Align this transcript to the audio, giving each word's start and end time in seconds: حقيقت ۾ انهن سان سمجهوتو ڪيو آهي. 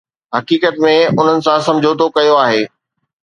حقيقت 0.37 0.79
۾ 0.87 0.93
انهن 1.09 1.43
سان 1.47 1.61
سمجهوتو 1.67 2.07
ڪيو 2.17 2.41
آهي. 2.47 2.65